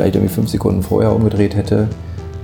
[0.00, 1.86] vielleicht irgendwie fünf Sekunden vorher umgedreht hätte,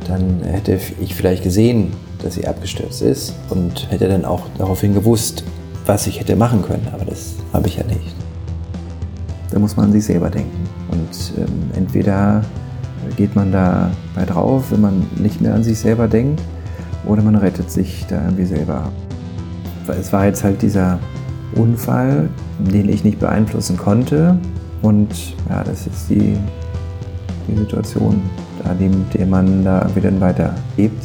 [0.06, 1.90] dann hätte ich vielleicht gesehen,
[2.22, 5.42] dass sie abgestürzt ist und hätte dann auch daraufhin gewusst,
[5.86, 6.86] was ich hätte machen können.
[6.92, 8.14] Aber das habe ich ja nicht.
[9.50, 10.68] Da muss man an sich selber denken.
[10.90, 12.42] Und ähm, entweder
[13.16, 16.42] geht man da bei drauf, wenn man nicht mehr an sich selber denkt,
[17.06, 18.92] oder man rettet sich da irgendwie selber.
[19.98, 20.98] Es war jetzt halt dieser
[21.54, 24.38] Unfall, den ich nicht beeinflussen konnte.
[24.82, 25.08] Und
[25.48, 26.36] ja, das ist die,
[27.46, 28.22] die Situation,
[28.62, 31.04] da, in der man da wieder weiter lebt.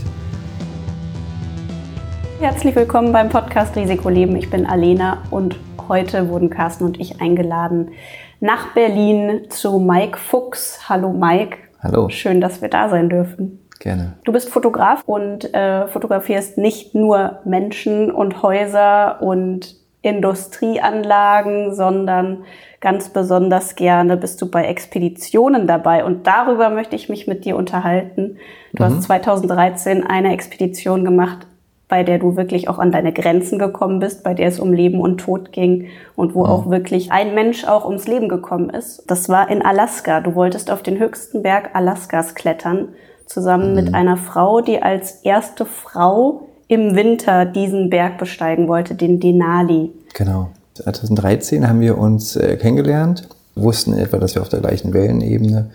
[2.39, 4.35] Herzlich willkommen beim Podcast Risikoleben.
[4.35, 7.91] Ich bin Alena und heute wurden Carsten und ich eingeladen
[8.39, 10.89] nach Berlin zu Mike Fuchs.
[10.89, 11.57] Hallo Mike.
[11.81, 12.09] Hallo.
[12.09, 13.59] Schön, dass wir da sein dürfen.
[13.79, 14.13] Gerne.
[14.23, 22.43] Du bist Fotograf und äh, fotografierst nicht nur Menschen und Häuser und Industrieanlagen, sondern
[22.81, 26.03] ganz besonders gerne bist du bei Expeditionen dabei.
[26.03, 28.37] Und darüber möchte ich mich mit dir unterhalten.
[28.73, 28.87] Du mhm.
[28.87, 31.47] hast 2013 eine Expedition gemacht,
[31.87, 34.99] bei der du wirklich auch an deine Grenzen gekommen bist, bei der es um Leben
[34.99, 36.49] und Tod ging und wo mhm.
[36.49, 39.03] auch wirklich ein Mensch auch ums Leben gekommen ist.
[39.07, 40.19] Das war in Alaska.
[40.19, 42.89] Du wolltest auf den höchsten Berg Alaskas klettern,
[43.27, 43.75] zusammen mhm.
[43.75, 49.91] mit einer Frau, die als erste Frau im Winter diesen Berg besteigen wollte, den Denali.
[50.13, 50.49] Genau.
[50.75, 55.69] 2013 haben wir uns äh, kennengelernt, wussten etwa, dass wir auf der gleichen Wellenebene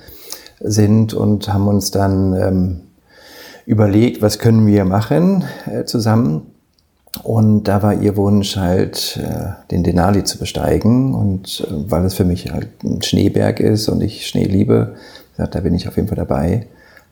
[0.61, 2.81] sind und haben uns dann ähm,
[3.67, 6.53] überlegt, was können wir machen äh, zusammen.
[7.23, 11.15] Und da war ihr Wunsch halt, äh, den Denali zu besteigen.
[11.15, 14.95] Und äh, weil es für mich halt ein Schneeberg ist und ich Schnee liebe,
[15.37, 16.67] gesagt, da bin ich auf jeden Fall dabei.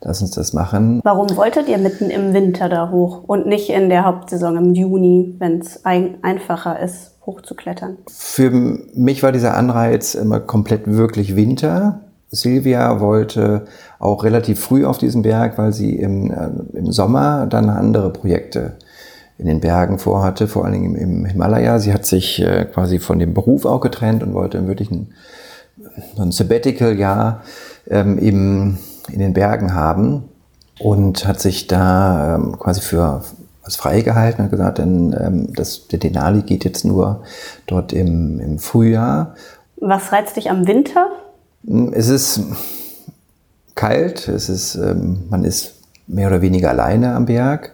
[0.04, 1.00] Lass uns das machen.
[1.02, 5.34] Warum wolltet ihr mitten im Winter da hoch und nicht in der Hauptsaison im Juni,
[5.38, 7.96] wenn es ein einfacher ist, hochzuklettern?
[8.10, 12.00] Für mich war dieser Anreiz immer komplett wirklich Winter.
[12.30, 13.64] Silvia wollte
[13.98, 18.74] auch relativ früh auf diesen Berg, weil sie im, äh, im Sommer dann andere Projekte
[19.38, 21.78] in den Bergen vorhatte, vor allen Dingen im, im Himalaya.
[21.78, 25.14] Sie hat sich äh, quasi von dem Beruf auch getrennt und wollte wirklich ein,
[26.18, 27.42] ein Sabbatical-Jahr
[27.88, 28.78] ähm, im
[29.10, 30.24] in den Bergen haben
[30.78, 33.22] und hat sich da ähm, quasi für
[33.62, 37.22] was freigehalten und gesagt, denn ähm, das, der Denali geht jetzt nur
[37.66, 39.34] dort im, im Frühjahr.
[39.76, 41.08] Was reizt dich am Winter?
[41.66, 42.40] Hm, es ist
[43.74, 45.74] kalt, es ist, ähm, man ist
[46.06, 47.72] mehr oder weniger alleine am Berg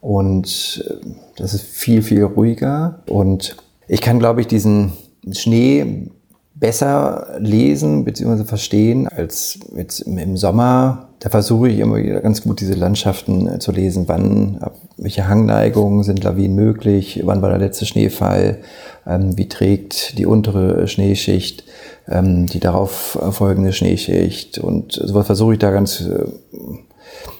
[0.00, 1.06] und äh,
[1.36, 3.00] das ist viel, viel ruhiger.
[3.06, 3.56] Und
[3.88, 4.92] ich kann, glaube ich, diesen
[5.32, 6.10] Schnee
[6.54, 8.44] besser lesen bzw.
[8.44, 11.08] verstehen als jetzt im Sommer.
[11.18, 14.04] Da versuche ich immer wieder ganz gut diese Landschaften äh, zu lesen.
[14.06, 14.60] Wann,
[14.96, 17.22] welche Hangneigungen sind Lawinen möglich?
[17.24, 18.58] Wann war der letzte Schneefall?
[19.06, 21.64] Ähm, wie trägt die untere Schneeschicht
[22.08, 24.58] ähm, die darauf folgende Schneeschicht?
[24.58, 26.24] Und sowas versuche ich da ganz äh,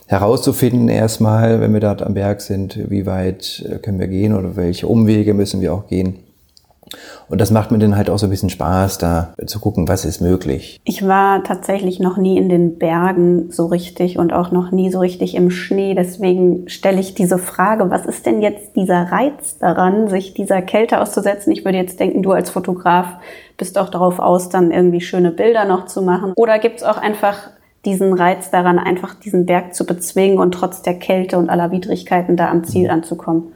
[0.07, 4.57] herauszufinden erstmal, wenn wir dort am Berg sind, wie weit äh, können wir gehen oder
[4.57, 6.24] welche Umwege müssen wir auch gehen.
[7.29, 10.05] Und das macht mir dann halt auch so ein bisschen Spaß, da zu gucken, was
[10.05, 10.81] ist möglich.
[10.85, 15.01] Ich war tatsächlich noch nie in den Bergen so richtig und auch noch nie so
[15.01, 15.95] richtig im Schnee.
[15.95, 21.01] Deswegen stelle ich diese Frage, was ist denn jetzt dieser Reiz daran, sich dieser Kälte
[21.01, 21.53] auszusetzen?
[21.53, 23.07] Ich würde jetzt denken, du als Fotograf
[23.57, 26.33] bist auch darauf aus, dann irgendwie schöne Bilder noch zu machen.
[26.37, 27.51] Oder gibt es auch einfach
[27.85, 32.37] diesen Reiz daran, einfach diesen Berg zu bezwingen und trotz der Kälte und aller Widrigkeiten
[32.37, 33.53] da am Ziel anzukommen?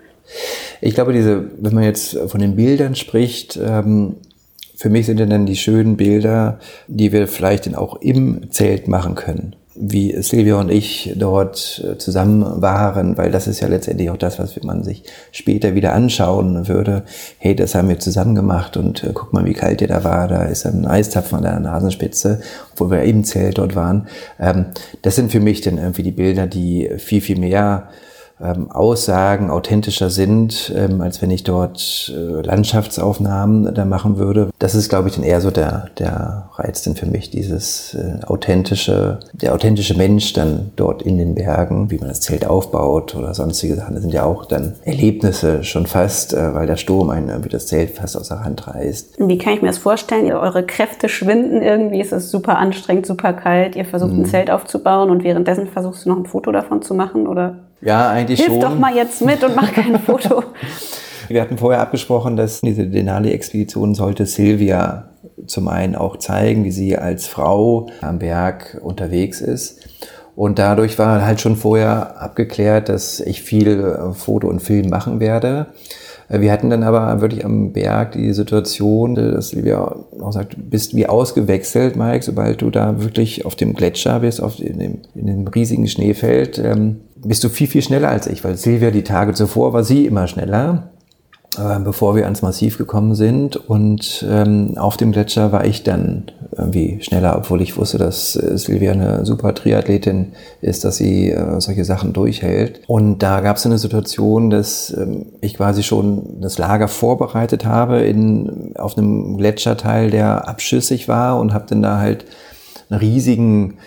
[0.80, 4.16] Ich glaube, diese, wenn man jetzt von den Bildern spricht, ähm,
[4.78, 9.16] für mich sind dann die schönen Bilder, die wir vielleicht dann auch im Zelt machen
[9.16, 9.56] können.
[9.74, 14.38] Wie Silvia und ich dort äh, zusammen waren, weil das ist ja letztendlich auch das,
[14.38, 15.02] was man sich
[15.32, 17.02] später wieder anschauen würde.
[17.38, 20.28] Hey, das haben wir zusammen gemacht und äh, guck mal, wie kalt der da war.
[20.28, 22.40] Da ist ein Eistapfen an der Nasenspitze,
[22.72, 24.06] obwohl wir im Zelt dort waren.
[24.38, 24.66] Ähm,
[25.02, 27.88] das sind für mich dann irgendwie die Bilder, die viel, viel mehr
[28.42, 34.50] ähm, Aussagen authentischer sind, ähm, als wenn ich dort äh, Landschaftsaufnahmen da machen würde.
[34.58, 38.24] Das ist, glaube ich, dann eher so der, der Reiz denn für mich, dieses äh,
[38.26, 43.34] authentische, der authentische Mensch dann dort in den Bergen, wie man das Zelt aufbaut oder
[43.34, 43.94] sonstige Sachen.
[43.94, 47.66] Das sind ja auch dann Erlebnisse schon fast, äh, weil der Sturm einen irgendwie das
[47.66, 49.16] Zelt fast aus der Hand reißt.
[49.18, 50.30] Wie kann ich mir das vorstellen?
[50.32, 54.26] Eure Kräfte schwinden irgendwie, es ist super anstrengend, super kalt, ihr versucht ein mhm.
[54.26, 57.67] Zelt aufzubauen und währenddessen versuchst du noch ein Foto davon zu machen oder?
[57.80, 58.60] Ja, eigentlich Hilf schon.
[58.60, 60.42] Doch mal jetzt mit und mach kein Foto.
[61.28, 65.10] Wir hatten vorher abgesprochen, dass diese Denali-Expedition sollte Silvia
[65.46, 69.86] zum einen auch zeigen, wie sie als Frau am Berg unterwegs ist.
[70.34, 75.66] Und dadurch war halt schon vorher abgeklärt, dass ich viel Foto und Film machen werde.
[76.28, 80.94] Äh, wir hatten dann aber wirklich am Berg die Situation, dass Silvia auch sagt, bist
[80.94, 85.26] wie ausgewechselt, Mike, sobald du da wirklich auf dem Gletscher bist, auf, in, dem, in
[85.26, 89.34] dem riesigen Schneefeld, ähm, bist du viel, viel schneller als ich, weil Silvia die Tage
[89.34, 90.90] zuvor war sie immer schneller
[91.58, 93.56] äh, bevor wir ans Massiv gekommen sind.
[93.56, 96.24] Und ähm, auf dem Gletscher war ich dann
[96.56, 101.60] irgendwie schneller, obwohl ich wusste, dass äh, Silvia eine super Triathletin ist, dass sie äh,
[101.60, 102.80] solche Sachen durchhält.
[102.86, 108.00] Und da gab es eine Situation, dass ähm, ich quasi schon das Lager vorbereitet habe
[108.00, 112.24] in, auf einem Gletscherteil, der abschüssig war und habe dann da halt
[112.90, 113.78] einen riesigen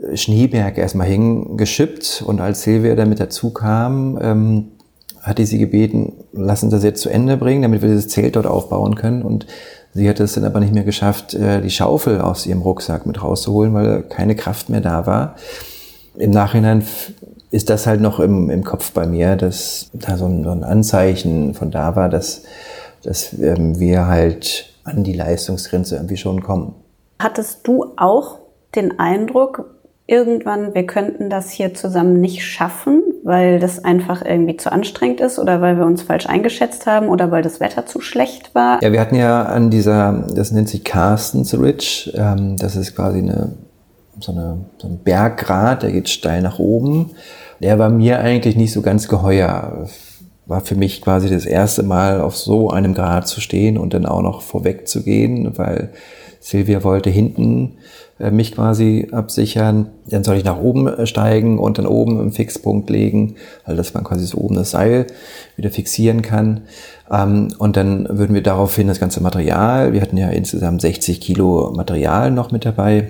[0.00, 2.22] äh, Schneeberg erstmal hingeschippt.
[2.26, 4.64] Und als Silvia dann mit dazu kam, ähm,
[5.26, 8.36] hatte ich sie gebeten, lassen Sie das jetzt zu Ende bringen, damit wir dieses Zelt
[8.36, 9.22] dort aufbauen können.
[9.22, 9.46] Und
[9.92, 13.22] sie hat es dann aber nicht mehr geschafft, äh, die Schaufel aus ihrem Rucksack mit
[13.22, 15.34] rauszuholen, weil keine Kraft mehr da war.
[16.16, 16.84] Im Nachhinein
[17.50, 20.62] ist das halt noch im, im Kopf bei mir, dass da so ein, so ein
[20.64, 22.42] Anzeichen von da war, dass,
[23.02, 26.74] dass ähm, wir halt an die Leistungsgrenze irgendwie schon kommen.
[27.18, 28.38] Hattest du auch
[28.74, 29.76] den Eindruck,
[30.06, 35.40] irgendwann, wir könnten das hier zusammen nicht schaffen, weil das einfach irgendwie zu anstrengend ist
[35.40, 38.80] oder weil wir uns falsch eingeschätzt haben oder weil das Wetter zu schlecht war?
[38.84, 43.18] Ja, wir hatten ja an dieser, das nennt sich Carstens Ridge, ähm, das ist quasi
[43.18, 43.54] eine,
[44.20, 47.16] so, eine, so ein Berggrat, der geht steil nach oben.
[47.58, 49.88] Der war mir eigentlich nicht so ganz geheuer.
[50.46, 54.06] War für mich quasi das erste Mal auf so einem Grad zu stehen und dann
[54.06, 55.90] auch noch vorweg zu gehen, weil
[56.46, 57.72] Silvia wollte hinten
[58.20, 59.88] äh, mich quasi absichern.
[60.06, 63.34] Dann soll ich nach oben äh, steigen und dann oben im Fixpunkt legen,
[63.64, 65.08] also dass man quasi so oben das Seil
[65.56, 66.60] wieder fixieren kann.
[67.10, 71.72] Ähm, und dann würden wir daraufhin das ganze Material, wir hatten ja insgesamt 60 Kilo
[71.74, 73.08] Material noch mit dabei,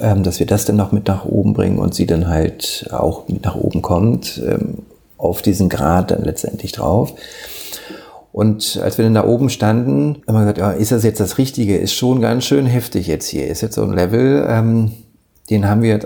[0.00, 3.28] ähm, dass wir das dann noch mit nach oben bringen und sie dann halt auch
[3.28, 4.78] mit nach oben kommt, ähm,
[5.18, 7.12] auf diesen Grad dann letztendlich drauf.
[8.34, 11.38] Und als wir dann da oben standen, haben wir gesagt, ja, ist das jetzt das
[11.38, 11.76] Richtige?
[11.76, 13.46] Ist schon ganz schön heftig jetzt hier.
[13.46, 14.90] Ist jetzt so ein Level, ähm,
[15.50, 16.00] den haben wir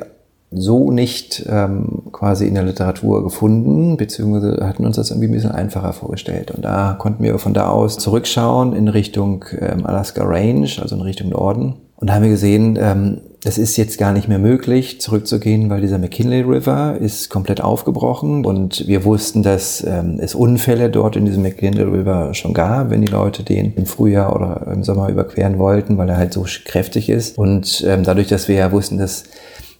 [0.50, 5.52] so nicht ähm, quasi in der Literatur gefunden, beziehungsweise hatten uns das irgendwie ein bisschen
[5.52, 6.50] einfacher vorgestellt.
[6.50, 11.00] Und da konnten wir von da aus zurückschauen in Richtung ähm, Alaska Range, also in
[11.00, 11.76] Richtung Norden.
[12.00, 15.80] Und da haben wir gesehen, ähm, es ist jetzt gar nicht mehr möglich, zurückzugehen, weil
[15.80, 21.24] dieser McKinley River ist komplett aufgebrochen und wir wussten, dass ähm, es Unfälle dort in
[21.24, 25.58] diesem McKinley River schon gab, wenn die Leute den im Frühjahr oder im Sommer überqueren
[25.58, 27.36] wollten, weil er halt so kräftig ist.
[27.36, 29.24] Und ähm, dadurch, dass wir ja wussten, dass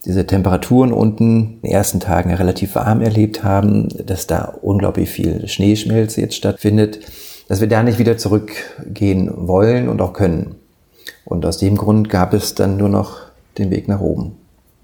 [0.05, 5.09] diese Temperaturen unten in den ersten Tagen ja relativ warm erlebt haben, dass da unglaublich
[5.09, 7.01] viel Schneeschmelze jetzt stattfindet,
[7.49, 10.58] dass wir da nicht wieder zurückgehen wollen und auch können.
[11.29, 13.19] Und aus dem Grund gab es dann nur noch
[13.59, 14.37] den Weg nach oben.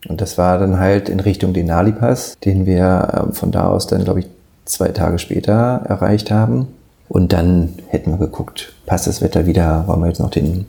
[0.07, 3.87] Und das war dann halt in Richtung Denali Pass, den wir ähm, von da aus
[3.87, 4.27] dann, glaube ich,
[4.67, 6.69] zwei Tage später erreicht haben.
[7.09, 10.67] Und dann hätten wir geguckt, passt das Wetter wieder, wollen wir jetzt noch den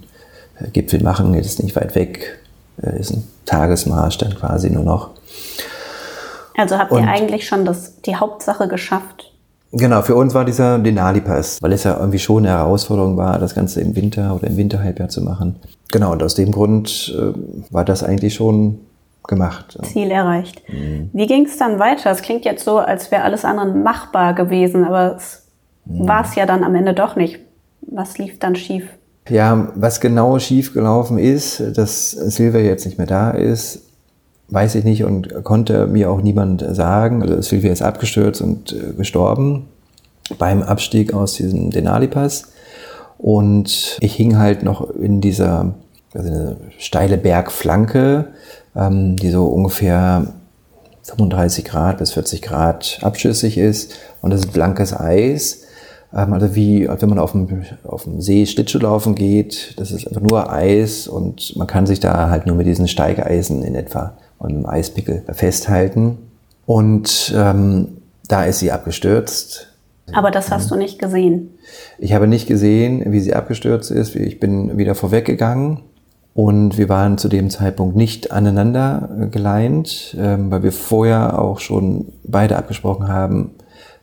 [0.59, 2.39] äh, Gipfel machen, jetzt ist nicht weit weg,
[2.81, 5.09] äh, ist ein Tagesmarsch dann quasi nur noch.
[6.55, 9.33] Also habt ihr Und eigentlich schon das, die Hauptsache geschafft?
[9.77, 13.53] Genau, für uns war dieser Denali-Pass, weil es ja irgendwie schon eine Herausforderung war, das
[13.53, 15.57] Ganze im Winter oder im Winterhalbjahr zu machen.
[15.91, 18.79] Genau, und aus dem Grund äh, war das eigentlich schon
[19.27, 19.77] gemacht.
[19.83, 20.61] Ziel erreicht.
[20.69, 21.09] Mhm.
[21.11, 22.09] Wie ging es dann weiter?
[22.09, 25.45] Es klingt jetzt so, als wäre alles andere machbar gewesen, aber es
[25.83, 26.07] mhm.
[26.07, 27.39] war es ja dann am Ende doch nicht.
[27.81, 28.87] Was lief dann schief?
[29.27, 33.81] Ja, was genau schief gelaufen ist, dass Silvia jetzt nicht mehr da ist,
[34.49, 37.21] weiß ich nicht und konnte mir auch niemand sagen.
[37.21, 39.67] Also Silvia ist abgestürzt und äh, gestorben
[40.37, 42.49] beim Abstieg aus diesem Denali-Pass.
[43.17, 45.73] Und ich hing halt noch in dieser
[46.13, 48.27] also eine steile Bergflanke,
[48.75, 50.27] ähm, die so ungefähr
[51.03, 53.95] 35 Grad bis 40 Grad abschüssig ist.
[54.21, 55.63] Und das ist blankes Eis.
[56.13, 59.73] Ähm, also wie, wenn man auf dem, auf dem See Schlittschuh laufen geht.
[59.77, 63.63] Das ist einfach nur Eis und man kann sich da halt nur mit diesen Steigeisen
[63.63, 66.17] in etwa und einem Eispickel festhalten.
[66.65, 69.67] Und ähm, da ist sie abgestürzt.
[70.11, 71.57] Aber das hast du nicht gesehen?
[71.97, 74.15] Ich habe nicht gesehen, wie sie abgestürzt ist.
[74.15, 75.81] Ich bin wieder vorweggegangen
[76.33, 82.13] und wir waren zu dem Zeitpunkt nicht aneinander geleint, ähm, weil wir vorher auch schon
[82.23, 83.51] beide abgesprochen haben,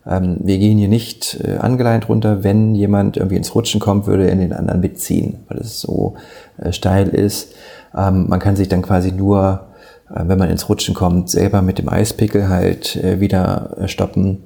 [0.06, 2.42] ähm, wir gehen hier nicht äh, angeleint runter.
[2.42, 6.14] Wenn jemand irgendwie ins Rutschen kommt, würde er den anderen mitziehen, weil es so
[6.58, 7.54] äh, steil ist.
[7.96, 9.68] Ähm, man kann sich dann quasi nur
[10.10, 14.44] äh, wenn man ins Rutschen kommt, selber mit dem Eispickel halt äh, wieder äh, stoppen.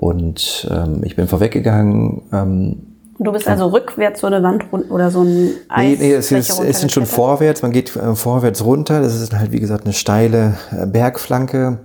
[0.00, 2.22] Und ähm, ich bin vorweggegangen.
[2.32, 2.86] Ähm,
[3.18, 5.98] Du bist also rückwärts so eine Wand oder so ein Eis.
[5.98, 7.60] Nee, nee es, ist, es sind schon vorwärts.
[7.60, 9.02] Man geht äh, vorwärts runter.
[9.02, 11.80] Das ist halt, wie gesagt, eine steile äh, Bergflanke.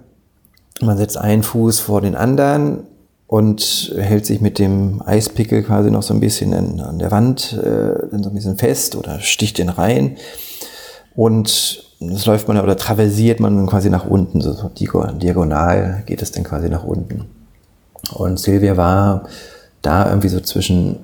[0.81, 2.88] Man setzt einen Fuß vor den anderen
[3.27, 7.51] und hält sich mit dem Eispickel quasi noch so ein bisschen in, an der Wand
[7.51, 10.15] äh, so ein bisschen fest oder sticht den rein.
[11.17, 16.45] Und das läuft man oder traversiert man quasi nach unten, so diagonal geht es dann
[16.45, 17.35] quasi nach unten.
[18.13, 19.27] Und Silvia war
[19.81, 20.97] da irgendwie so zwischen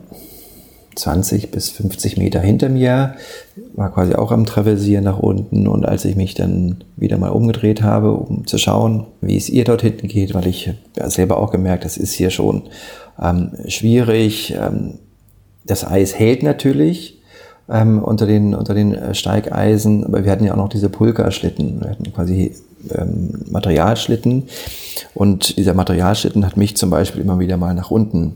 [0.96, 3.16] 20 bis 50 Meter hinter mir,
[3.76, 5.68] war quasi auch am Traversieren nach unten.
[5.68, 9.64] Und als ich mich dann wieder mal umgedreht habe, um zu schauen, wie es ihr
[9.64, 12.64] dort hinten geht, weil ich ja, selber auch gemerkt, das ist hier schon
[13.22, 14.54] ähm, schwierig.
[14.60, 15.00] Ähm,
[15.66, 17.22] das Eis hält natürlich
[17.70, 21.82] ähm, unter den, unter den äh, Steigeisen, aber wir hatten ja auch noch diese Pulka-Schlitten.
[21.82, 22.54] Wir hatten quasi
[22.94, 24.48] ähm, Materialschlitten.
[25.14, 28.36] Und dieser Materialschlitten hat mich zum Beispiel immer wieder mal nach unten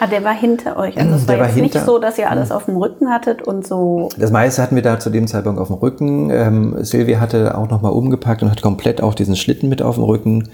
[0.00, 0.96] Ah, der war hinter euch.
[0.96, 3.42] Also es war, war jetzt hinter, nicht so, dass ihr alles auf dem Rücken hattet
[3.42, 4.08] und so.
[4.16, 6.30] Das meiste hatten wir da zu dem Zeitpunkt auf dem Rücken.
[6.30, 10.04] Ähm, Silvia hatte auch nochmal umgepackt und hat komplett auch diesen Schlitten mit auf dem
[10.04, 10.48] Rücken.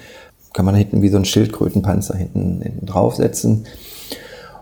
[0.52, 3.66] Kann man hinten wie so ein Schildkrötenpanzer hinten, hinten draufsetzen.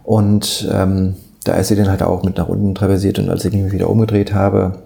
[0.05, 1.15] Und ähm,
[1.45, 3.91] da ist sie dann halt auch mit nach unten traversiert und als ich mich wieder
[3.91, 4.79] umgedreht habe,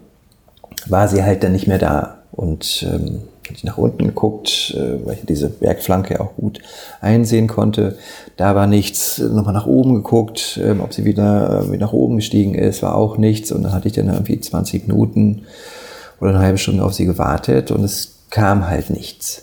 [0.88, 2.19] war sie halt dann nicht mehr da.
[2.33, 3.23] Und ähm,
[3.55, 6.61] ich nach unten geguckt, äh, weil ich diese Bergflanke auch gut
[7.00, 7.97] einsehen konnte.
[8.37, 9.19] Da war nichts.
[9.19, 12.95] Nochmal nach oben geguckt, ähm, ob sie wieder, äh, wieder nach oben gestiegen ist, war
[12.95, 13.53] auch nichts.
[13.53, 15.43] Und dann hatte ich dann irgendwie 20 Minuten
[16.21, 19.43] oder eine halbe Stunde auf sie gewartet und es kam halt nichts.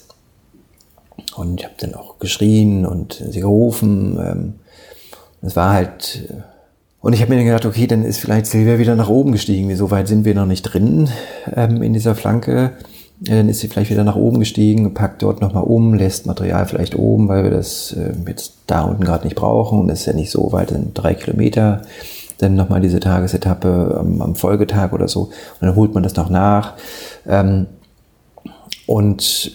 [1.35, 4.19] Und ich habe dann auch geschrien und sie gerufen.
[4.19, 4.53] Ähm,
[5.41, 6.27] es war halt.
[6.29, 6.33] Äh,
[7.01, 9.67] und ich habe mir dann gedacht, okay, dann ist vielleicht Silvia wieder nach oben gestiegen.
[9.67, 11.09] Wie so weit sind wir noch nicht drin
[11.53, 12.71] ähm, in dieser Flanke.
[13.25, 16.95] Dann ist sie vielleicht wieder nach oben gestiegen, packt dort nochmal um, lässt Material vielleicht
[16.95, 19.79] oben, weil wir das äh, jetzt da unten gerade nicht brauchen.
[19.79, 21.83] Und das ist ja nicht so weit, sind drei Kilometer.
[22.39, 25.23] Dann nochmal diese Tagesetappe am, Folgetag oder so.
[25.23, 26.73] Und dann holt man das noch nach.
[27.25, 27.67] Ähm,
[28.87, 29.51] und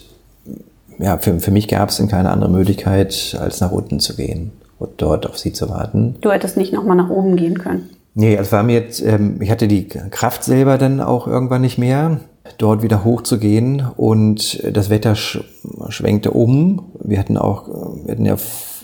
[0.99, 4.53] ja, für, für mich gab es dann keine andere Möglichkeit, als nach unten zu gehen
[4.79, 6.17] und dort auf sie zu warten.
[6.23, 7.91] Du hättest nicht nochmal nach oben gehen können.
[8.15, 11.79] Nee, es war mir jetzt, ähm, ich hatte die Kraft selber dann auch irgendwann nicht
[11.79, 12.21] mehr
[12.57, 15.41] dort wieder hochzugehen und das Wetter sch
[15.89, 16.93] schwenkte um.
[17.01, 17.69] Wir hatten auch,
[18.05, 18.37] wir hatten ja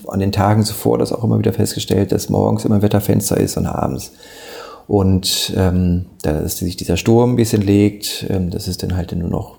[0.07, 3.57] an den Tagen zuvor das auch immer wieder festgestellt, dass morgens immer ein Wetterfenster ist
[3.57, 4.11] und abends.
[4.87, 9.29] Und ähm, dass sich dieser Sturm ein bisschen legt, ähm, dass es dann halt nur
[9.29, 9.57] noch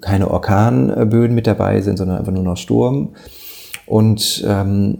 [0.00, 3.14] keine Orkanböden mit dabei sind, sondern einfach nur noch Sturm.
[3.86, 4.98] Und ähm,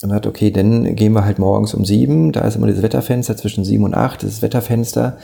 [0.00, 3.36] dann hat, okay, dann gehen wir halt morgens um sieben, da ist immer dieses Wetterfenster
[3.36, 5.18] zwischen sieben und acht, das Wetterfenster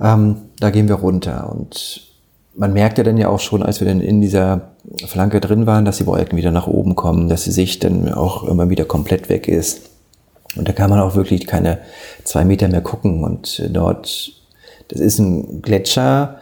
[0.00, 1.50] ähm, da gehen wir runter.
[1.50, 2.02] Und
[2.54, 4.70] man merkte dann ja auch schon, als wir dann in dieser
[5.06, 8.44] Flanke drin waren, dass die Wolken wieder nach oben kommen, dass die Sicht dann auch
[8.44, 9.90] immer wieder komplett weg ist.
[10.56, 11.78] Und da kann man auch wirklich keine
[12.24, 13.24] zwei Meter mehr gucken.
[13.24, 14.32] Und dort,
[14.88, 16.38] das ist ein Gletscherberg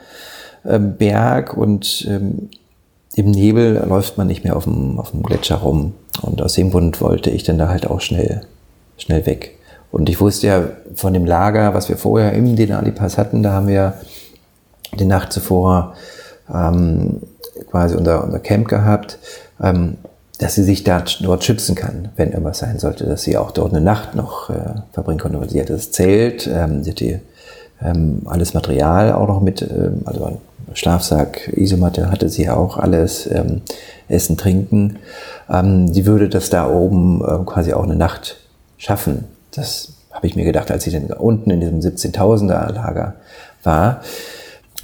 [0.65, 2.49] ähm, und ähm,
[3.17, 5.95] im Nebel läuft man nicht mehr auf dem, auf dem Gletscher rum.
[6.23, 8.43] Und aus dem Grund wollte ich dann da halt auch schnell,
[8.97, 9.59] schnell weg.
[9.95, 10.65] Und ich wusste ja
[10.97, 13.95] von dem Lager, was wir vorher im Denali-Pass hatten, da haben wir
[14.99, 15.95] die Nacht zuvor
[16.53, 17.21] ähm,
[17.71, 19.19] quasi unser, unser Camp gehabt,
[19.63, 19.99] ähm,
[20.41, 23.73] dass sie sich da, dort schützen kann, wenn irgendwas sein sollte, dass sie auch dort
[23.73, 24.55] eine Nacht noch äh,
[24.93, 27.21] verbringen konnte, weil sie hatte das Zelt, ähm, sie hatte
[27.81, 30.41] ähm, alles Material auch noch mit, ähm, also
[30.73, 33.63] Schlafsack, Isomatte hatte sie auch alles, ähm,
[34.09, 34.97] Essen, Trinken.
[35.49, 38.39] Ähm, sie würde das da oben äh, quasi auch eine Nacht
[38.77, 39.27] schaffen.
[39.55, 43.15] Das habe ich mir gedacht, als ich dann unten in diesem 17.000er Lager
[43.63, 44.01] war.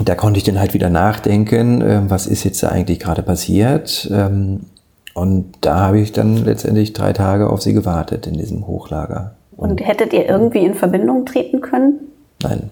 [0.02, 4.10] Da konnte ich dann halt wieder nachdenken, ähm, was ist jetzt eigentlich gerade passiert.
[4.12, 4.60] Ähm,
[5.14, 9.34] und da habe ich dann letztendlich drei Tage auf sie gewartet in diesem Hochlager.
[9.56, 12.00] Und hättet ihr irgendwie in Verbindung treten können?
[12.42, 12.70] Nein.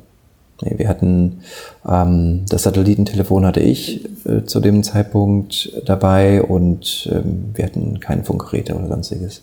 [0.63, 1.41] Nee, wir hatten
[1.89, 8.25] ähm, das Satellitentelefon hatte ich äh, zu dem Zeitpunkt dabei und ähm, wir hatten keine
[8.25, 9.43] Funkgeräte oder sonstiges.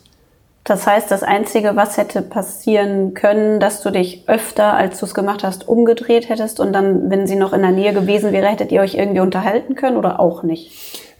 [0.65, 5.13] Das heißt, das Einzige, was hätte passieren können, dass du dich öfter, als du es
[5.13, 8.71] gemacht hast, umgedreht hättest und dann, wenn sie noch in der Nähe gewesen wäre, hättet
[8.71, 10.71] ihr euch irgendwie unterhalten können oder auch nicht?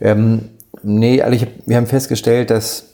[0.02, 0.50] Ähm,
[0.82, 2.86] nee, also ich, wir haben festgestellt, dass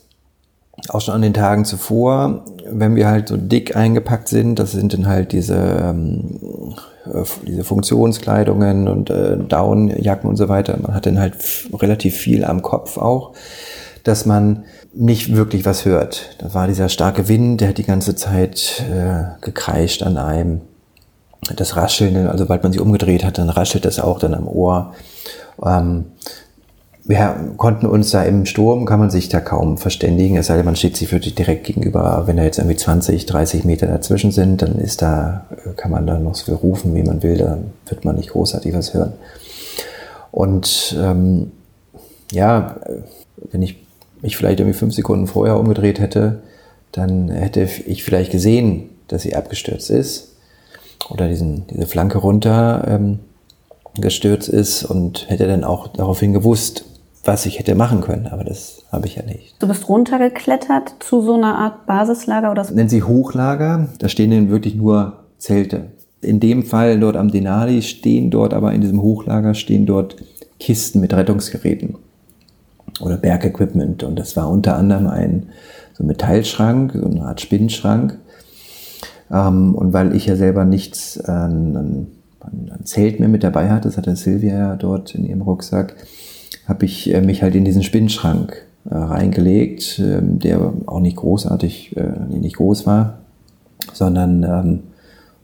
[0.90, 4.94] auch schon an den Tagen zuvor, wenn wir halt so dick eingepackt sind, das sind
[4.94, 10.78] dann halt diese, ähm, äh, diese Funktionskleidungen und äh, Downjacken und so weiter.
[10.82, 11.36] Man hat dann halt
[11.74, 13.32] relativ viel am Kopf auch,
[14.04, 16.36] dass man nicht wirklich was hört.
[16.40, 20.62] Da war dieser starke Wind, der hat die ganze Zeit äh, gekreischt an einem.
[21.56, 24.94] Das Rascheln, also sobald man sich umgedreht hat, dann raschelt das auch dann am Ohr.
[25.66, 26.06] Ähm,
[27.04, 30.66] wir konnten uns da im Sturm, kann man sich da kaum verständigen, es sei denn,
[30.66, 32.24] man steht sich wirklich direkt gegenüber.
[32.28, 36.06] Wenn da jetzt irgendwie 20, 30 Meter dazwischen sind, dann ist da, äh, kann man
[36.06, 39.14] da noch so viel rufen, wie man will, dann wird man nicht großartig was hören.
[40.32, 41.52] Und ähm,
[42.32, 42.76] ja,
[43.52, 43.78] wenn ich
[44.22, 46.42] mich vielleicht irgendwie fünf Sekunden vorher umgedreht hätte,
[46.92, 50.36] dann hätte ich vielleicht gesehen, dass sie abgestürzt ist
[51.10, 53.20] oder diesen, diese Flanke runter ähm,
[53.96, 56.86] gestürzt ist und hätte dann auch daraufhin gewusst,
[57.24, 59.56] was ich hätte machen können, aber das habe ich ja nicht.
[59.60, 62.66] Du bist runtergeklettert zu so einer Art Basislager oder?
[62.72, 63.90] Nennen sie Hochlager.
[64.00, 65.92] Da stehen dann wirklich nur Zelte.
[66.22, 70.16] In dem Fall dort am Denali stehen dort, aber in diesem Hochlager stehen dort
[70.60, 71.96] Kisten mit Rettungsgeräten
[73.02, 74.04] oder Bergequipment.
[74.04, 75.48] Und das war unter anderem ein
[75.94, 78.18] so Metallschrank, so eine Art Spinnenschrank.
[79.32, 82.08] Ähm, und weil ich ja selber nichts an,
[82.40, 85.96] an, an Zelt mehr mit dabei hatte, das hatte Silvia ja dort in ihrem Rucksack,
[86.68, 91.96] habe ich äh, mich halt in diesen Spinnschrank äh, reingelegt, äh, der auch nicht großartig,
[91.98, 93.20] äh, nicht groß war,
[93.94, 94.80] sondern ähm,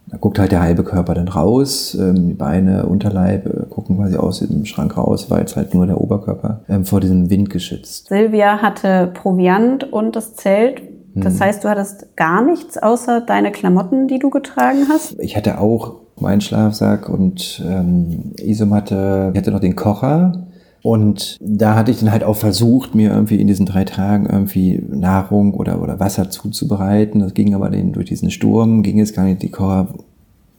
[0.10, 3.57] da guckt halt der halbe Körper dann raus, ähm, die Beine, Unterleib äh,
[3.88, 7.30] gucken quasi aus dem Schrank raus, weil es halt nur der Oberkörper ähm, vor diesem
[7.30, 8.08] Wind geschützt.
[8.08, 10.82] Silvia hatte Proviant und das Zelt.
[11.16, 11.40] Das hm.
[11.40, 15.16] heißt, du hattest gar nichts außer deine Klamotten, die du getragen hast?
[15.20, 19.32] Ich hatte auch meinen Schlafsack und ähm, Isomatte.
[19.34, 20.48] Ich hatte noch den Kocher,
[20.84, 24.82] und da hatte ich dann halt auch versucht, mir irgendwie in diesen drei Tagen irgendwie
[24.90, 27.20] Nahrung oder, oder Wasser zuzubereiten.
[27.20, 29.42] Das ging aber den, durch diesen Sturm, ging es gar nicht.
[29.42, 29.90] Die Kocher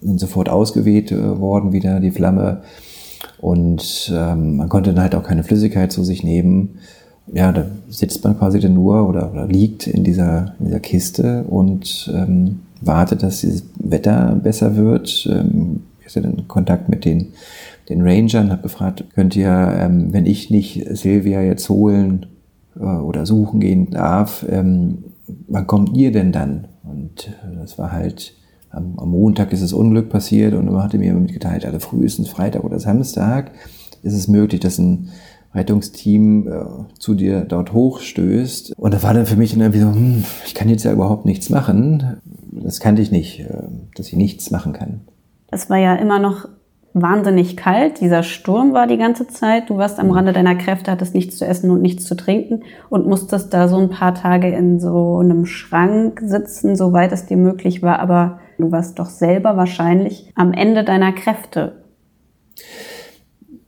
[0.01, 2.63] sind sofort ausgeweht äh, worden, wieder die Flamme.
[3.39, 6.79] Und ähm, man konnte dann halt auch keine Flüssigkeit zu sich nehmen.
[7.33, 11.45] Ja, da sitzt man quasi dann nur oder, oder liegt in dieser, in dieser Kiste
[11.45, 15.29] und ähm, wartet, dass dieses Wetter besser wird.
[15.31, 17.29] Ähm, ich hatte dann Kontakt mit den
[17.89, 22.27] den Rangern, habe gefragt, könnt ihr, ähm, wenn ich nicht Silvia jetzt holen
[22.79, 25.05] äh, oder suchen gehen darf, ähm,
[25.49, 26.69] wann kommt ihr denn dann?
[26.83, 28.35] Und äh, das war halt,
[28.71, 32.65] am, am, Montag ist das Unglück passiert und man hatte mir mitgeteilt, also frühestens Freitag
[32.65, 33.53] oder Samstag
[34.03, 35.11] ist es möglich, dass ein
[35.55, 38.75] Rettungsteam äh, zu dir dort hochstößt.
[38.77, 41.25] Und da war dann für mich dann irgendwie so, hm, ich kann jetzt ja überhaupt
[41.25, 42.21] nichts machen.
[42.53, 43.63] Das kannte ich nicht, äh,
[43.95, 45.01] dass ich nichts machen kann.
[45.51, 46.49] Es war ja immer noch
[46.95, 48.01] wahnsinnig kalt.
[48.01, 49.71] Dieser Sturm war die ganze Zeit.
[49.71, 50.11] Du warst am.
[50.11, 53.79] Rande deiner Kräfte, hattest nichts zu essen und nichts zu trinken und musstest da so
[53.79, 58.01] ein paar Tage in so einem Schrank sitzen, soweit es dir möglich war.
[58.01, 61.85] Aber du warst doch selber wahrscheinlich am Ende deiner Kräfte.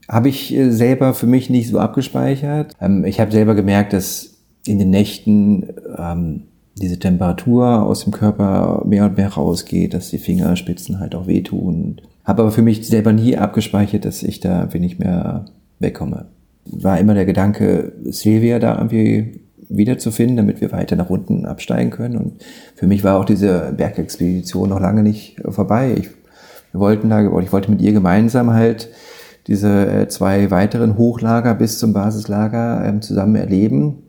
[0.08, 2.74] Habe ich äh, selber für mich nicht so abgespeichert.
[2.80, 6.42] Ähm, ich habe selber gemerkt, dass in den Nächten ähm,
[6.80, 12.00] diese Temperatur aus dem Körper mehr und mehr rausgeht, dass die Fingerspitzen halt auch wehtun.
[12.30, 15.46] Habe aber für mich selber nie abgespeichert, dass ich da nicht mehr
[15.80, 16.26] wegkomme.
[16.64, 22.16] War immer der Gedanke, Silvia da irgendwie wiederzufinden, damit wir weiter nach unten absteigen können.
[22.16, 22.44] Und
[22.76, 25.92] für mich war auch diese Bergexpedition noch lange nicht vorbei.
[25.98, 26.08] Ich,
[26.70, 28.90] wir wollten da, ich wollte mit ihr gemeinsam halt
[29.48, 34.04] diese äh, zwei weiteren Hochlager bis zum Basislager ähm, zusammen erleben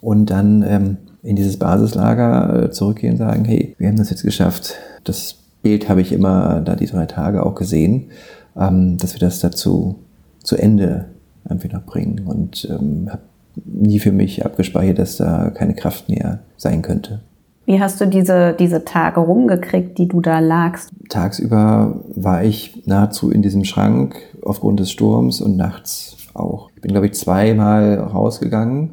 [0.00, 4.22] und dann ähm, in dieses Basislager äh, zurückgehen und sagen, hey, wir haben das jetzt
[4.22, 4.76] geschafft.
[5.04, 8.10] Das Bild habe ich immer da die drei Tage auch gesehen,
[8.56, 9.96] ähm, dass wir das dazu
[10.44, 11.06] zu Ende
[11.48, 13.22] irgendwie noch bringen und ähm, habe
[13.64, 17.20] nie für mich abgespeichert, dass da keine Kraft mehr sein könnte.
[17.66, 20.90] Wie hast du diese, diese Tage rumgekriegt, die du da lagst?
[21.08, 26.70] Tagsüber war ich nahezu in diesem Schrank aufgrund des Sturms und nachts auch.
[26.76, 28.90] Ich bin, glaube ich, zweimal rausgegangen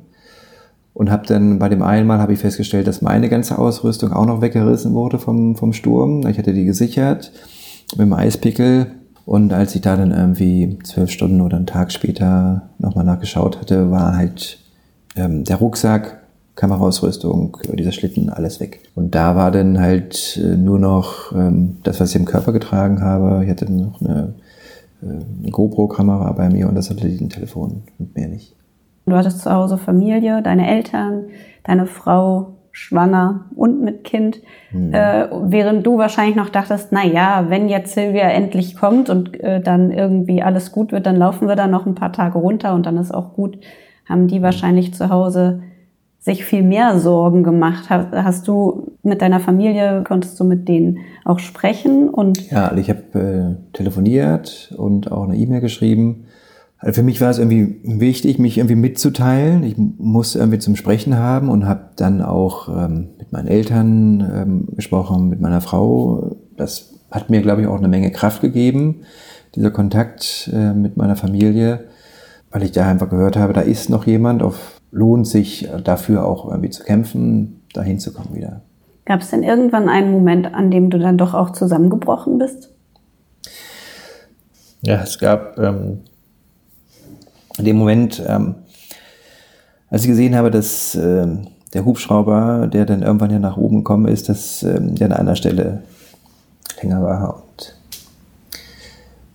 [0.94, 4.26] und habe dann bei dem einen Mal habe ich festgestellt, dass meine ganze Ausrüstung auch
[4.26, 6.28] noch weggerissen wurde vom, vom Sturm.
[6.28, 7.32] Ich hatte die gesichert
[7.92, 8.88] mit dem Eispickel
[9.26, 13.92] und als ich da dann irgendwie zwölf Stunden oder einen Tag später nochmal nachgeschaut hatte,
[13.92, 14.60] war halt
[15.16, 16.20] ähm, der Rucksack,
[16.56, 18.82] Kameraausrüstung, dieser Schlitten, alles weg.
[18.96, 23.02] Und da war dann halt äh, nur noch ähm, das, was ich im Körper getragen
[23.02, 23.44] habe.
[23.44, 24.34] Ich hatte noch eine,
[25.02, 28.56] äh, eine GoPro-Kamera bei mir und das Satellitentelefon und mehr nicht.
[29.06, 31.26] Du hattest zu Hause Familie, deine Eltern,
[31.64, 34.94] deine Frau schwanger und mit Kind, mhm.
[34.94, 39.62] äh, während du wahrscheinlich noch dachtest, na ja, wenn jetzt Silvia endlich kommt und äh,
[39.62, 42.86] dann irgendwie alles gut wird, dann laufen wir da noch ein paar Tage runter und
[42.86, 43.60] dann ist auch gut,
[44.08, 45.64] haben die wahrscheinlich zu Hause
[46.20, 47.90] sich viel mehr Sorgen gemacht.
[47.90, 52.10] Hast, hast du mit deiner Familie, konntest du mit denen auch sprechen?
[52.10, 56.26] Und ja, also ich habe äh, telefoniert und auch eine E-Mail geschrieben
[56.82, 59.64] also für mich war es irgendwie wichtig, mich irgendwie mitzuteilen.
[59.64, 64.68] Ich musste irgendwie zum Sprechen haben und habe dann auch ähm, mit meinen Eltern ähm,
[64.76, 66.36] gesprochen, mit meiner Frau.
[66.58, 69.02] Das hat mir, glaube ich, auch eine Menge Kraft gegeben,
[69.54, 71.86] dieser Kontakt äh, mit meiner Familie,
[72.50, 76.50] weil ich da einfach gehört habe, da ist noch jemand, auf lohnt sich dafür auch
[76.50, 78.62] irgendwie zu kämpfen, da hinzukommen wieder.
[79.06, 82.74] Gab es denn irgendwann einen Moment, an dem du dann doch auch zusammengebrochen bist?
[84.82, 86.02] Ja, es gab ähm,
[87.58, 88.56] in dem Moment, ähm,
[89.90, 91.28] Als ich gesehen habe, dass äh,
[91.74, 95.36] der Hubschrauber, der dann irgendwann ja nach oben gekommen ist, dass äh, der an einer
[95.36, 95.84] Stelle
[96.82, 97.76] länger war und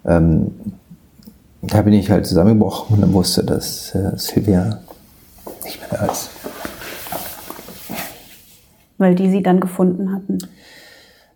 [0.07, 0.53] ähm,
[1.63, 4.81] da bin ich halt zusammengebrochen und dann wusste, dass äh, Silvia
[5.65, 6.31] nicht mehr da ist.
[8.99, 10.39] Weil die sie dann gefunden hatten.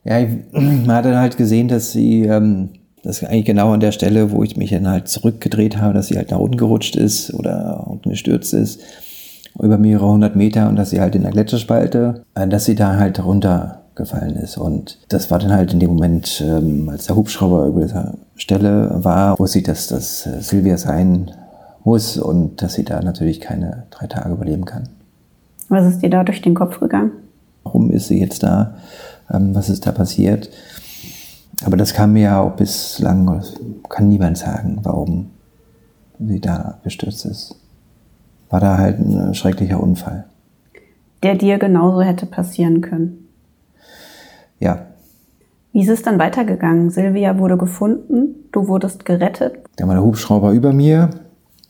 [0.04, 2.70] Ja, ich, man hat dann halt gesehen, dass sie, ähm,
[3.02, 6.16] das eigentlich genau an der Stelle, wo ich mich dann halt zurückgedreht habe, dass sie
[6.16, 8.80] halt nach unten gerutscht ist oder unten gestürzt ist,
[9.60, 12.96] über mehrere hundert Meter und dass sie halt in der Gletscherspalte, äh, dass sie da
[12.96, 14.56] halt runtergefallen ist.
[14.56, 18.90] Und das war dann halt in dem Moment, ähm, als der Hubschrauber über dieser Stelle
[19.02, 21.30] war, wusste ich, dass das äh, Silvia sein
[21.84, 24.88] muss und dass sie da natürlich keine drei Tage überleben kann.
[25.68, 27.12] Was ist dir da durch den Kopf gegangen?
[27.64, 28.74] Warum ist sie jetzt da?
[29.32, 30.50] Ähm, was ist da passiert?
[31.64, 33.42] Aber das kann mir ja auch bislang,
[33.88, 35.30] kann niemand sagen, warum
[36.18, 37.56] sie da gestürzt ist.
[38.48, 40.24] War da halt ein schrecklicher Unfall.
[41.22, 43.28] Der dir genauso hätte passieren können.
[44.58, 44.86] Ja.
[45.72, 46.90] Wie ist es dann weitergegangen?
[46.90, 49.58] Silvia wurde gefunden, du wurdest gerettet.
[49.76, 51.10] Da war der Hubschrauber über mir,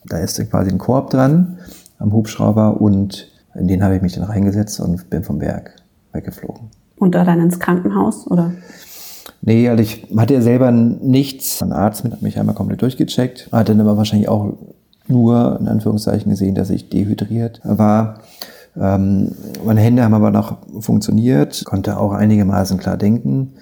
[0.07, 1.59] da ist quasi ein Korb dran
[1.99, 5.77] am Hubschrauber und in den habe ich mich dann reingesetzt und bin vom Berg
[6.13, 6.71] weggeflogen.
[6.97, 8.53] Und da dann ins Krankenhaus, oder?
[9.43, 11.63] Nee, also ich hatte ja selber nichts.
[11.63, 14.53] Ein Arzt hat mich einmal komplett durchgecheckt, hat dann aber wahrscheinlich auch
[15.09, 18.21] nur in Anführungszeichen gesehen, dass ich dehydriert war.
[18.79, 19.33] Ähm,
[19.65, 23.55] meine Hände haben aber noch funktioniert, konnte auch einigermaßen klar denken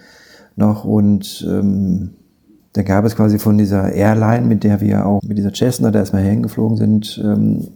[0.56, 2.10] noch und ähm,
[2.72, 6.00] da gab es quasi von dieser Airline, mit der wir auch mit dieser Cessna da
[6.00, 7.68] erstmal hingeflogen sind, ähm,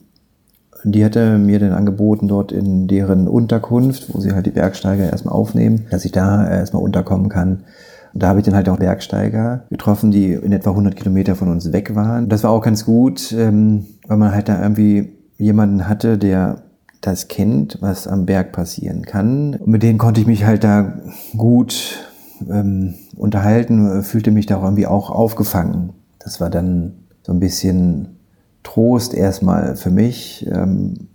[0.84, 5.34] die hatte mir dann angeboten, dort in deren Unterkunft, wo sie halt die Bergsteiger erstmal
[5.34, 7.64] aufnehmen, dass ich da erstmal unterkommen kann.
[8.14, 11.72] Da habe ich dann halt auch Bergsteiger getroffen, die in etwa 100 Kilometer von uns
[11.72, 12.28] weg waren.
[12.28, 16.62] Das war auch ganz gut, ähm, weil man halt da irgendwie jemanden hatte, der
[17.00, 19.54] das kennt, was am Berg passieren kann.
[19.54, 21.00] Und mit denen konnte ich mich halt da
[21.36, 21.98] gut
[22.48, 25.92] ähm, unterhalten, fühlte mich da irgendwie auch aufgefangen.
[26.20, 28.16] Das war dann so ein bisschen
[28.62, 31.08] Trost erstmal für mich ähm,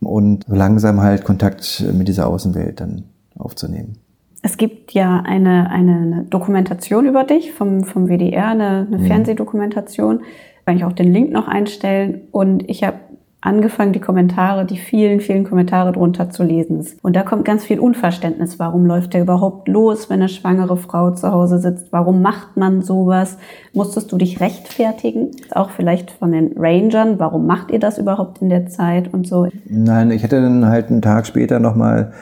[0.00, 3.04] und langsam halt Kontakt mit dieser Außenwelt dann
[3.38, 3.98] aufzunehmen.
[4.42, 9.06] Es gibt ja eine, eine Dokumentation über dich vom, vom WDR, eine, eine mhm.
[9.06, 10.20] Fernsehdokumentation.
[10.64, 12.22] Kann ich auch den Link noch einstellen.
[12.30, 12.96] Und ich habe
[13.42, 16.86] angefangen, die Kommentare, die vielen, vielen Kommentare drunter zu lesen.
[17.02, 18.58] Und da kommt ganz viel Unverständnis.
[18.58, 21.90] Warum läuft der überhaupt los, wenn eine schwangere Frau zu Hause sitzt?
[21.90, 23.38] Warum macht man sowas?
[23.72, 25.30] Musstest du dich rechtfertigen?
[25.52, 27.18] Auch vielleicht von den Rangern.
[27.18, 29.48] Warum macht ihr das überhaupt in der Zeit und so?
[29.64, 32.12] Nein, ich hätte dann halt einen Tag später nochmal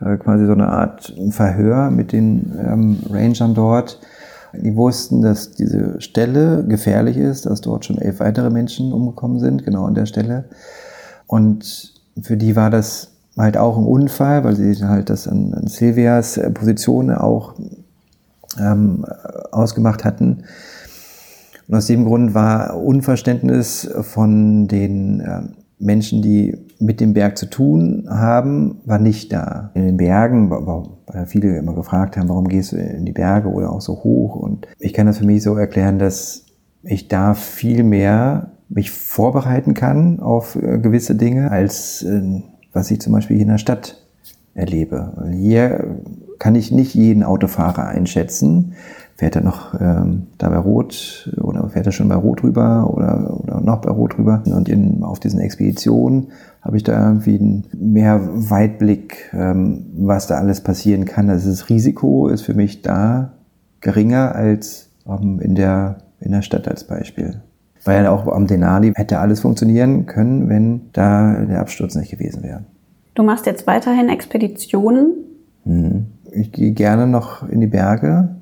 [0.00, 4.00] äh, quasi so eine Art Verhör mit den ähm, Rangern dort.
[4.52, 9.64] Die wussten, dass diese Stelle gefährlich ist, dass dort schon elf weitere Menschen umgekommen sind,
[9.64, 10.44] genau an der Stelle.
[11.26, 15.66] Und für die war das halt auch ein Unfall, weil sie halt das an, an
[15.66, 17.54] Silvias äh, Position auch
[18.58, 19.04] ähm,
[19.52, 20.44] ausgemacht hatten.
[21.68, 25.42] Und aus dem Grund war Unverständnis von den äh,
[25.78, 29.70] Menschen, die mit dem Berg zu tun haben, war nicht da.
[29.74, 33.70] In den Bergen, weil viele immer gefragt haben, warum gehst du in die Berge oder
[33.70, 34.36] auch so hoch?
[34.36, 36.46] Und ich kann das für mich so erklären, dass
[36.82, 43.00] ich da viel mehr mich vorbereiten kann auf äh, gewisse Dinge, als äh, was ich
[43.00, 44.02] zum Beispiel hier in der Stadt
[44.54, 45.30] erlebe.
[45.32, 45.98] Hier
[46.38, 48.74] kann ich nicht jeden Autofahrer einschätzen
[49.16, 53.40] fährt er noch ähm, da bei Rot oder fährt er schon bei Rot rüber oder,
[53.42, 54.42] oder noch bei Rot rüber.
[54.44, 56.28] Und in, auf diesen Expeditionen
[56.60, 61.30] habe ich da irgendwie mehr Weitblick, ähm, was da alles passieren kann.
[61.30, 63.32] Also das Risiko ist für mich da
[63.80, 67.40] geringer als ähm, in, der, in der Stadt als Beispiel.
[67.84, 72.64] Weil auch am Denali hätte alles funktionieren können, wenn da der Absturz nicht gewesen wäre.
[73.14, 75.14] Du machst jetzt weiterhin Expeditionen?
[75.64, 76.06] Hm.
[76.32, 78.35] Ich gehe gerne noch in die Berge,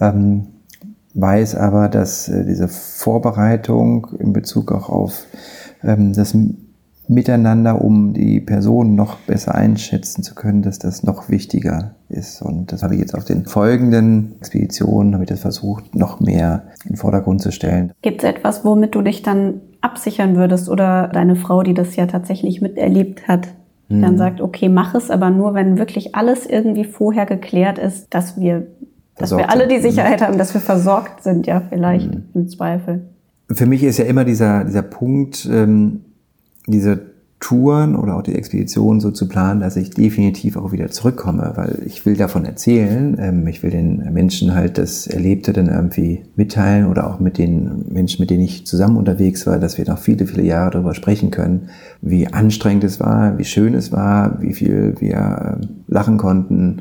[0.00, 0.46] ähm,
[1.14, 5.26] weiß aber, dass äh, diese Vorbereitung in Bezug auch auf
[5.82, 6.36] ähm, das
[7.06, 12.40] Miteinander, um die Person noch besser einschätzen zu können, dass das noch wichtiger ist.
[12.40, 16.62] Und das habe ich jetzt auf den folgenden Expeditionen, habe ich das versucht, noch mehr
[16.84, 17.92] in den Vordergrund zu stellen.
[18.00, 22.06] Gibt es etwas, womit du dich dann absichern würdest oder deine Frau, die das ja
[22.06, 23.48] tatsächlich miterlebt hat,
[23.90, 24.18] dann mhm.
[24.18, 28.66] sagt, okay, mach es, aber nur wenn wirklich alles irgendwie vorher geklärt ist, dass wir
[29.16, 32.24] dass wir alle die Sicherheit haben, dass wir versorgt sind, ja, vielleicht mhm.
[32.34, 33.02] im Zweifel.
[33.50, 36.00] Für mich ist ja immer dieser, dieser Punkt, ähm,
[36.66, 41.52] diese Touren oder auch die Expedition so zu planen, dass ich definitiv auch wieder zurückkomme,
[41.56, 43.18] weil ich will davon erzählen.
[43.20, 47.84] Ähm, ich will den Menschen halt das Erlebte dann irgendwie mitteilen oder auch mit den
[47.92, 51.30] Menschen, mit denen ich zusammen unterwegs war, dass wir noch viele, viele Jahre darüber sprechen
[51.30, 51.68] können,
[52.00, 56.80] wie anstrengend es war, wie schön es war, wie viel wir ähm, lachen konnten.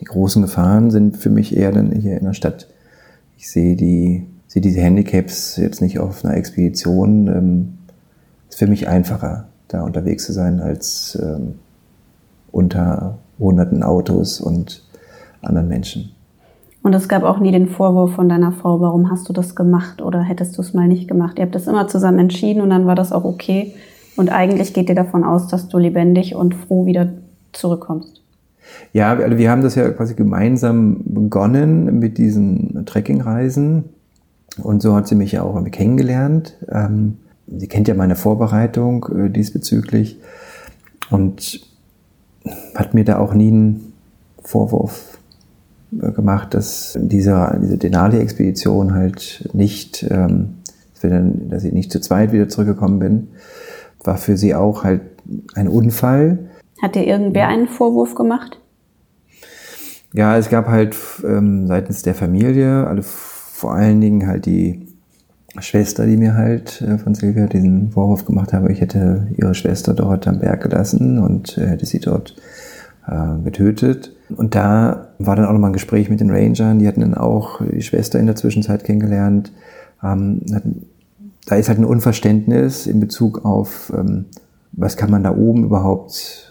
[0.00, 2.66] Die großen Gefahren sind für mich eher dann hier in der Stadt.
[3.36, 7.26] Ich sehe die, sehe diese Handicaps jetzt nicht auf einer Expedition.
[7.28, 7.78] Ähm,
[8.48, 11.54] ist für mich einfacher da unterwegs zu sein als ähm,
[12.50, 14.82] unter hunderten Autos und
[15.42, 16.12] anderen Menschen.
[16.82, 20.00] Und es gab auch nie den Vorwurf von deiner Frau, warum hast du das gemacht
[20.00, 21.38] oder hättest du es mal nicht gemacht?
[21.38, 23.74] Ihr habt das immer zusammen entschieden und dann war das auch okay.
[24.16, 27.10] Und eigentlich geht ihr davon aus, dass du lebendig und froh wieder
[27.52, 28.22] zurückkommst.
[28.92, 33.84] Ja, also wir haben das ja quasi gemeinsam begonnen mit diesen Trekkingreisen.
[34.62, 36.56] Und so hat sie mich ja auch kennengelernt.
[36.68, 37.18] Ähm,
[37.58, 40.18] Sie kennt ja meine Vorbereitung äh, diesbezüglich
[41.10, 41.60] und
[42.74, 43.92] hat mir da auch nie einen
[44.42, 45.18] Vorwurf
[46.00, 50.54] äh, gemacht, dass diese, diese Denali-Expedition halt nicht, ähm,
[51.02, 53.28] dass ich nicht zu zweit wieder zurückgekommen bin,
[54.04, 55.00] war für sie auch halt
[55.54, 56.49] ein Unfall.
[56.82, 58.60] Hat dir irgendwer einen Vorwurf gemacht?
[60.12, 64.88] Ja, es gab halt ähm, seitens der Familie, also vor allen Dingen halt die
[65.58, 69.94] Schwester, die mir halt äh, von Silvia diesen Vorwurf gemacht habe, ich hätte ihre Schwester
[69.94, 72.36] dort am Berg gelassen und äh, hätte sie dort
[73.06, 74.12] äh, getötet.
[74.36, 77.60] Und da war dann auch nochmal ein Gespräch mit den Rangern, die hatten dann auch
[77.64, 79.52] die Schwester in der Zwischenzeit kennengelernt.
[80.02, 80.86] Ähm, hatten,
[81.46, 84.26] da ist halt ein Unverständnis in Bezug auf, ähm,
[84.72, 86.49] was kann man da oben überhaupt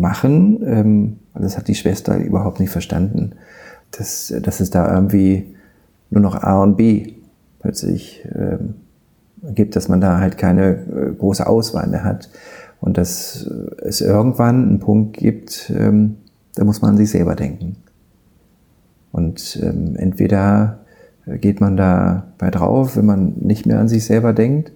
[0.00, 0.60] machen.
[0.64, 3.32] Ähm, das hat die Schwester überhaupt nicht verstanden.
[3.92, 5.54] Dass, dass es da irgendwie
[6.10, 7.14] nur noch A und B
[7.60, 8.74] plötzlich ähm,
[9.54, 12.30] gibt, dass man da halt keine äh, große Auswahl mehr hat
[12.80, 16.16] und dass es irgendwann einen Punkt gibt, ähm,
[16.54, 17.76] da muss man an sich selber denken.
[19.12, 20.80] Und ähm, entweder
[21.26, 24.72] geht man da bei drauf, wenn man nicht mehr an sich selber denkt,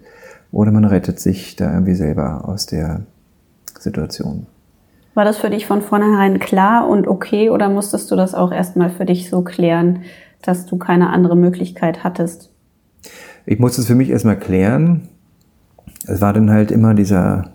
[0.52, 3.02] oder man rettet sich da irgendwie selber aus der
[3.78, 4.46] Situation.
[5.20, 8.88] War das für dich von vornherein klar und okay oder musstest du das auch erstmal
[8.88, 9.98] für dich so klären,
[10.40, 12.48] dass du keine andere Möglichkeit hattest?
[13.44, 15.08] Ich musste es für mich erstmal klären.
[16.06, 17.50] Es war dann halt immer dieser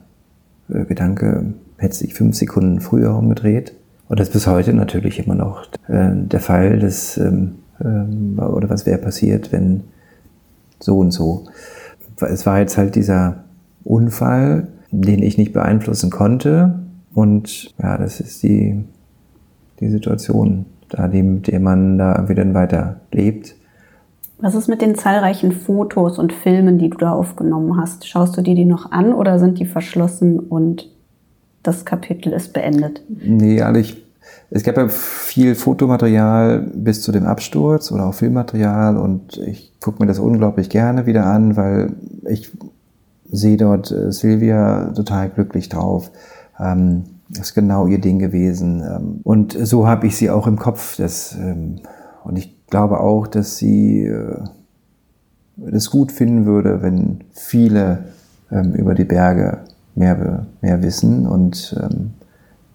[0.70, 3.74] äh, Gedanke, hätte sich fünf Sekunden früher umgedreht.
[4.10, 8.70] Und das ist bis heute natürlich immer noch äh, der Fall, dass, ähm, ähm, oder
[8.70, 9.86] was wäre passiert, wenn
[10.80, 11.46] so und so.
[12.22, 13.44] Es war jetzt halt dieser
[13.84, 16.85] Unfall, den ich nicht beeinflussen konnte.
[17.16, 18.84] Und ja, das ist die,
[19.80, 23.56] die Situation, da die, mit der man da wieder weiter lebt.
[24.38, 28.06] Was ist mit den zahlreichen Fotos und Filmen, die du da aufgenommen hast?
[28.06, 30.92] Schaust du dir die noch an oder sind die verschlossen und
[31.64, 33.02] das Kapitel ist beendet?
[33.08, 34.04] Nee, also ich,
[34.50, 40.04] es gab ja viel Fotomaterial bis zu dem Absturz oder auch Filmmaterial und ich gucke
[40.04, 41.94] mir das unglaublich gerne wieder an, weil
[42.28, 42.52] ich
[43.32, 46.12] sehe dort äh, Silvia total glücklich drauf.
[46.60, 48.82] Ähm, das ist genau ihr Ding gewesen.
[48.82, 50.98] Ähm, und so habe ich sie auch im Kopf.
[50.98, 51.78] Das, ähm,
[52.24, 54.44] und ich glaube auch, dass sie äh,
[55.72, 58.06] es gut finden würde, wenn viele
[58.52, 59.60] ähm, über die Berge
[59.96, 62.14] mehr, mehr wissen und ähm,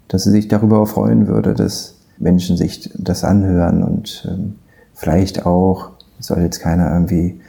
[0.09, 4.55] dass sie sich darüber freuen würde, dass Menschen sich das anhören und ähm,
[4.95, 7.41] vielleicht auch, soll jetzt keiner irgendwie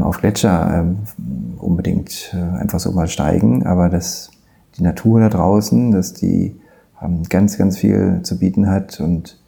[0.00, 0.84] auf Gletscher
[1.58, 4.30] unbedingt äh, einfach so mal steigen, aber dass
[4.76, 6.56] die Natur da draußen, dass die
[7.02, 9.38] ähm, ganz, ganz viel zu bieten hat und